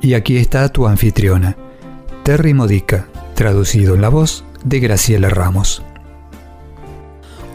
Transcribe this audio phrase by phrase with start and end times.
[0.00, 1.56] Y aquí está tu anfitriona,
[2.22, 5.82] Terry Modica, traducido en la voz de Graciela Ramos.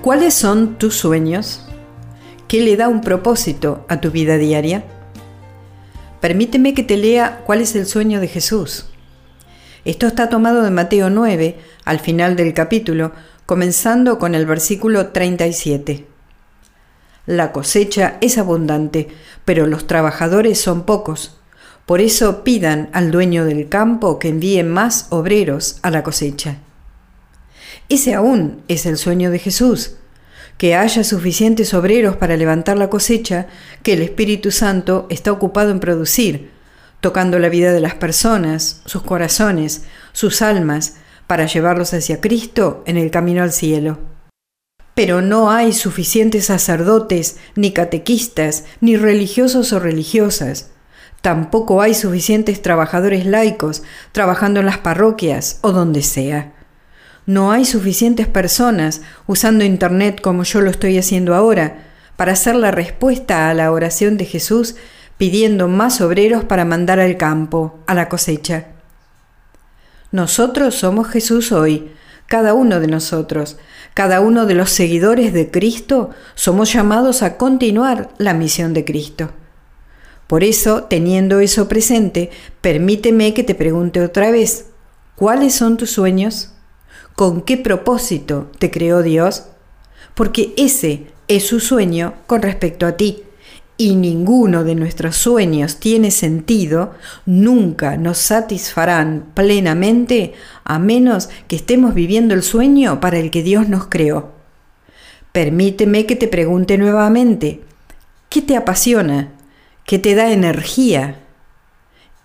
[0.02, 1.66] ¿Cuáles son tus sueños?
[2.50, 4.84] ¿Qué le da un propósito a tu vida diaria?
[6.20, 8.88] Permíteme que te lea cuál es el sueño de Jesús.
[9.86, 13.14] Esto está tomado de Mateo 9, al final del capítulo,
[13.46, 16.08] comenzando con el versículo 37.
[17.26, 19.08] La cosecha es abundante,
[19.46, 21.40] pero los trabajadores son pocos.
[21.86, 26.58] Por eso pidan al dueño del campo que envíe más obreros a la cosecha.
[27.90, 29.98] Ese aún es el sueño de Jesús,
[30.58, 33.48] que haya suficientes obreros para levantar la cosecha
[33.82, 36.52] que el Espíritu Santo está ocupado en producir,
[37.02, 40.96] tocando la vida de las personas, sus corazones, sus almas,
[41.28, 44.00] para llevarlos hacia Cristo en el camino al cielo.
[44.96, 50.70] Pero no hay suficientes sacerdotes, ni catequistas, ni religiosos o religiosas,
[51.24, 56.52] Tampoco hay suficientes trabajadores laicos trabajando en las parroquias o donde sea.
[57.26, 61.86] No hay suficientes personas usando Internet como yo lo estoy haciendo ahora
[62.18, 64.76] para hacer la respuesta a la oración de Jesús
[65.18, 68.66] pidiendo más obreros para mandar al campo, a la cosecha.
[70.12, 71.90] Nosotros somos Jesús hoy,
[72.28, 73.56] cada uno de nosotros,
[73.94, 79.32] cada uno de los seguidores de Cristo, somos llamados a continuar la misión de Cristo.
[80.28, 82.30] Por eso, teniendo eso presente,
[82.62, 84.68] permíteme que te pregunte otra vez,
[85.16, 86.52] ¿cuáles son tus sueños?
[87.16, 89.46] ¿Con qué propósito te creó Dios?
[90.16, 93.24] Porque ese es su sueño con respecto a ti.
[93.76, 96.94] Y ninguno de nuestros sueños tiene sentido,
[97.26, 100.34] nunca nos satisfarán plenamente
[100.64, 104.32] a menos que estemos viviendo el sueño para el que Dios nos creó.
[105.32, 107.62] Permíteme que te pregunte nuevamente,
[108.30, 109.32] ¿qué te apasiona?
[109.86, 111.20] Que te da energía.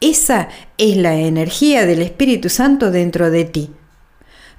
[0.00, 3.70] Esa es la energía del Espíritu Santo dentro de ti.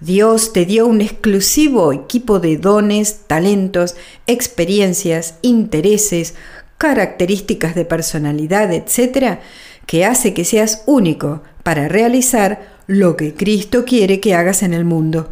[0.02, 3.96] Dios te dio un exclusivo equipo de dones, talentos,
[4.28, 6.36] experiencias, intereses,
[6.78, 9.40] características de personalidad, etc.,
[9.86, 14.86] que hace que seas único para realizar lo que Cristo quiere que hagas en el
[14.86, 15.30] mundo.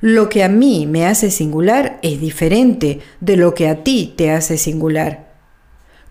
[0.00, 4.30] Lo que a mí me hace singular es diferente de lo que a ti te
[4.30, 5.25] hace singular.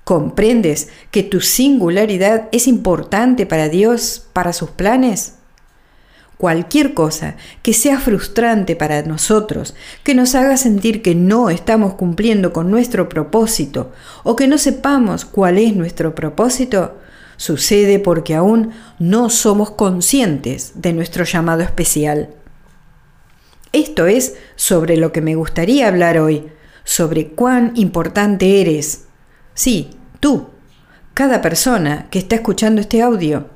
[0.05, 5.33] ¿Comprendes que tu singularidad es importante para Dios, para sus planes?
[6.37, 9.73] Cualquier cosa que sea frustrante para nosotros,
[10.03, 13.93] que nos haga sentir que no estamos cumpliendo con nuestro propósito
[14.23, 16.99] o que no sepamos cuál es nuestro propósito,
[17.37, 22.29] sucede porque aún no somos conscientes de nuestro llamado especial.
[23.71, 26.45] Esto es sobre lo que me gustaría hablar hoy,
[26.83, 29.05] sobre cuán importante eres
[29.55, 29.89] Sí,
[30.19, 30.49] tú,
[31.13, 33.49] cada persona que está escuchando este audio.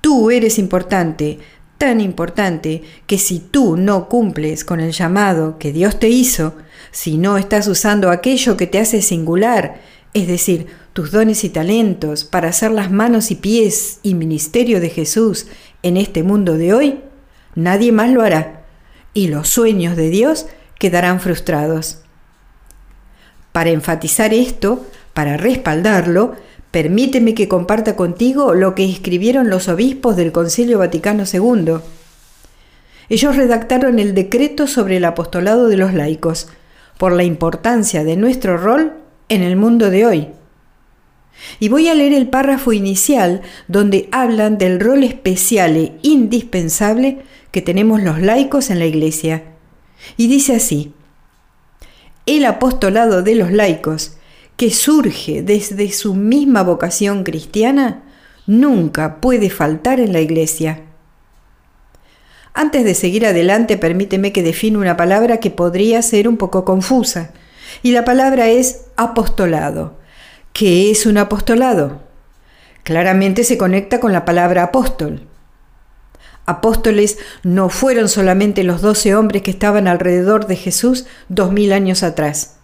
[0.00, 1.38] Tú eres importante,
[1.76, 6.54] tan importante que si tú no cumples con el llamado que Dios te hizo,
[6.90, 9.82] si no estás usando aquello que te hace singular,
[10.14, 14.88] es decir, tus dones y talentos para hacer las manos y pies y ministerio de
[14.88, 15.48] Jesús
[15.82, 17.00] en este mundo de hoy,
[17.54, 18.64] nadie más lo hará
[19.12, 20.46] y los sueños de Dios
[20.78, 21.98] quedarán frustrados.
[23.52, 26.34] Para enfatizar esto, para respaldarlo,
[26.70, 31.78] permíteme que comparta contigo lo que escribieron los obispos del Concilio Vaticano II.
[33.08, 36.48] Ellos redactaron el decreto sobre el apostolado de los laicos,
[36.96, 38.92] por la importancia de nuestro rol
[39.30, 40.28] en el mundo de hoy.
[41.58, 47.62] Y voy a leer el párrafo inicial donde hablan del rol especial e indispensable que
[47.62, 49.44] tenemos los laicos en la Iglesia.
[50.16, 50.92] Y dice así,
[52.26, 54.18] el apostolado de los laicos
[54.60, 58.02] que surge desde su misma vocación cristiana,
[58.46, 60.82] nunca puede faltar en la iglesia.
[62.52, 67.30] Antes de seguir adelante, permíteme que define una palabra que podría ser un poco confusa,
[67.82, 69.96] y la palabra es apostolado.
[70.52, 72.02] ¿Qué es un apostolado?
[72.82, 75.26] Claramente se conecta con la palabra apóstol.
[76.44, 82.02] Apóstoles no fueron solamente los doce hombres que estaban alrededor de Jesús dos mil años
[82.02, 82.59] atrás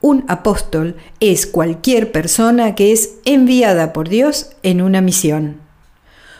[0.00, 5.60] Un apóstol es cualquier persona que es enviada por Dios en una misión.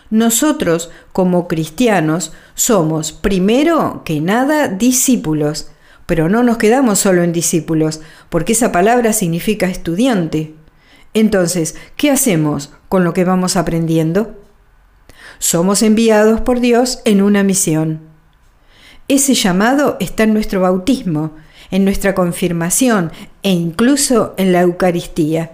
[0.09, 5.71] Nosotros, como cristianos, somos primero que nada discípulos,
[6.07, 10.55] pero no nos quedamos solo en discípulos, porque esa palabra significa estudiante.
[11.15, 14.37] Entonces, ¿qué hacemos con lo que vamos aprendiendo?
[15.39, 18.01] Somos enviados por Dios en una misión.
[19.06, 21.37] Ese llamado está en nuestro bautismo,
[21.70, 23.12] en nuestra confirmación
[23.43, 25.52] e incluso en la Eucaristía.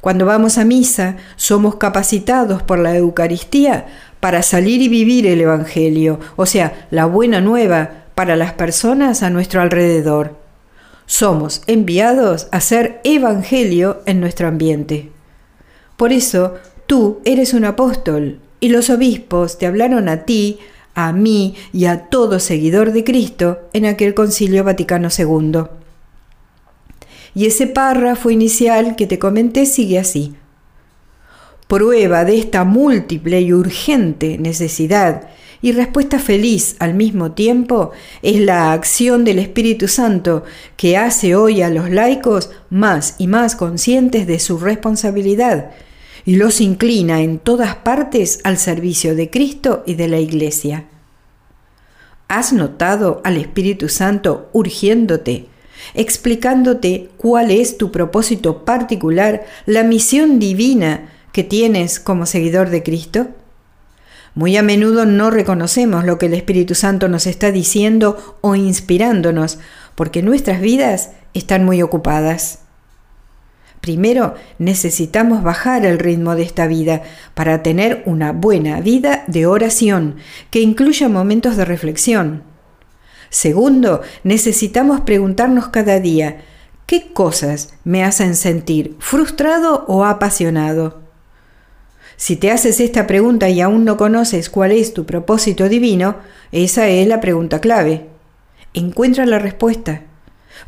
[0.00, 3.86] Cuando vamos a misa, somos capacitados por la Eucaristía
[4.20, 9.30] para salir y vivir el Evangelio, o sea, la buena nueva para las personas a
[9.30, 10.36] nuestro alrededor.
[11.06, 15.12] Somos enviados a ser evangelio en nuestro ambiente.
[15.96, 16.54] Por eso,
[16.86, 20.58] tú eres un apóstol y los obispos te hablaron a ti,
[20.96, 25.64] a mí y a todo seguidor de Cristo en aquel concilio Vaticano II.
[27.34, 30.34] Y ese párrafo inicial que te comenté sigue así.
[31.68, 35.28] Prueba de esta múltiple y urgente necesidad
[35.60, 37.90] y respuesta feliz al mismo tiempo
[38.22, 40.44] es la acción del Espíritu Santo
[40.78, 45.72] que hace hoy a los laicos más y más conscientes de su responsabilidad
[46.26, 50.86] y los inclina en todas partes al servicio de Cristo y de la Iglesia.
[52.28, 55.46] ¿Has notado al Espíritu Santo urgiéndote,
[55.94, 63.28] explicándote cuál es tu propósito particular, la misión divina que tienes como seguidor de Cristo?
[64.34, 69.60] Muy a menudo no reconocemos lo que el Espíritu Santo nos está diciendo o inspirándonos,
[69.94, 72.65] porque nuestras vidas están muy ocupadas.
[73.80, 77.02] Primero, necesitamos bajar el ritmo de esta vida
[77.34, 80.16] para tener una buena vida de oración
[80.50, 82.42] que incluya momentos de reflexión.
[83.30, 86.42] Segundo, necesitamos preguntarnos cada día,
[86.86, 91.02] ¿qué cosas me hacen sentir frustrado o apasionado?
[92.16, 96.16] Si te haces esta pregunta y aún no conoces cuál es tu propósito divino,
[96.50, 98.08] esa es la pregunta clave.
[98.72, 100.05] Encuentra la respuesta.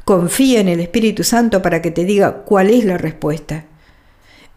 [0.04, 3.64] Confía en el Espíritu Santo para que te diga cuál es la respuesta.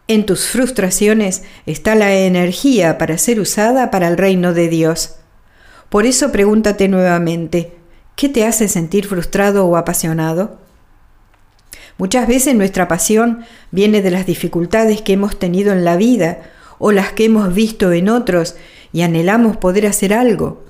[0.08, 5.16] En tus frustraciones está la energía para ser usada para el reino de Dios.
[5.88, 7.72] Por eso pregúntate nuevamente,
[8.16, 10.58] ¿qué te hace sentir frustrado o apasionado?
[11.98, 16.38] Muchas veces nuestra pasión viene de las dificultades que hemos tenido en la vida
[16.78, 18.56] o las que hemos visto en otros
[18.92, 20.64] y anhelamos poder hacer algo.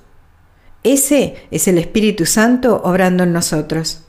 [0.82, 4.02] Ese es el Espíritu Santo obrando en nosotros.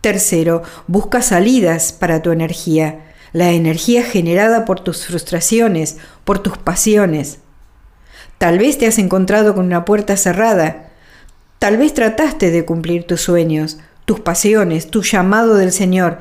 [0.00, 7.38] Tercero, busca salidas para tu energía, la energía generada por tus frustraciones, por tus pasiones.
[8.38, 10.90] Tal vez te has encontrado con una puerta cerrada,
[11.58, 16.18] tal vez trataste de cumplir tus sueños, tus pasiones, tu llamado del Señor,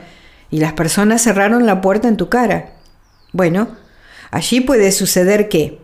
[0.49, 2.73] y las personas cerraron la puerta en tu cara.
[3.33, 3.77] Bueno,
[4.31, 5.79] Allí puede suceder que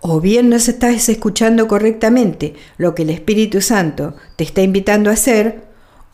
[0.00, 5.14] o bien no estás escuchando correctamente lo que el Espíritu Santo te está invitando a
[5.14, 5.67] hacer,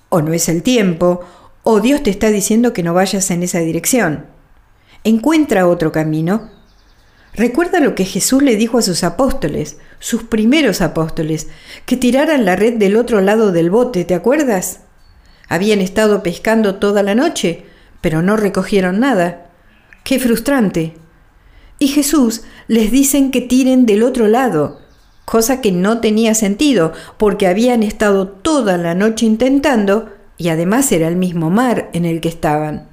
[0.08, 1.24] o no es el tiempo,
[1.62, 4.26] o Dios te está diciendo que no vayas en esa dirección.
[5.02, 6.50] Encuentra otro camino.
[7.34, 11.48] Recuerda lo que Jesús le dijo a sus apóstoles, sus primeros apóstoles,
[11.84, 14.80] que tiraran la red del otro lado del bote, ¿te acuerdas?
[15.48, 17.64] Habían estado pescando toda la noche,
[18.00, 19.50] pero no recogieron nada.
[20.05, 20.94] ¡Qué frustrante!
[21.79, 24.81] Y Jesús les dicen que tiren del otro lado,
[25.24, 31.08] cosa que no tenía sentido, porque habían estado toda la noche intentando y además era
[31.08, 32.88] el mismo mar en el que estaban.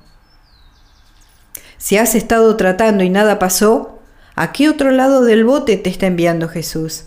[1.77, 3.99] Si has estado tratando y nada pasó,
[4.35, 7.05] ¿a qué otro lado del bote te está enviando Jesús?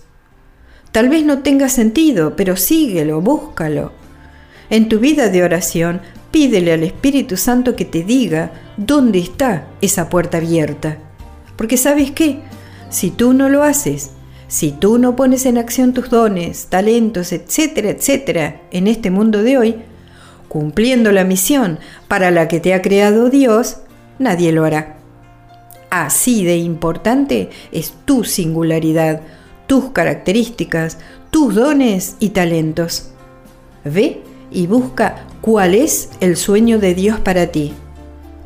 [0.90, 3.92] Tal vez no tenga sentido, pero síguelo, búscalo.
[4.70, 6.00] En tu vida de oración,
[6.30, 10.98] pídele al Espíritu Santo que te diga dónde está esa puerta abierta.
[11.56, 12.40] Porque sabes qué,
[12.90, 14.10] si tú no lo haces,
[14.48, 19.58] si tú no pones en acción tus dones, talentos, etcétera, etcétera, en este mundo de
[19.58, 19.76] hoy,
[20.48, 23.78] cumpliendo la misión para la que te ha creado Dios,
[24.18, 24.96] nadie lo hará.
[25.90, 29.20] Así de importante es tu singularidad,
[29.66, 30.98] tus características,
[31.30, 33.10] tus dones y talentos.
[33.84, 37.74] Ve y busca cuál es el sueño de Dios para ti.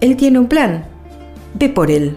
[0.01, 0.85] Él tiene un plan.
[1.55, 2.17] Ve por él.